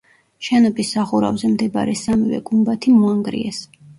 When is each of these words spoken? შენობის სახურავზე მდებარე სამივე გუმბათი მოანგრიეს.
შენობის 0.45 0.93
სახურავზე 0.95 1.51
მდებარე 1.51 1.95
სამივე 2.01 2.39
გუმბათი 2.49 2.97
მოანგრიეს. 3.03 3.63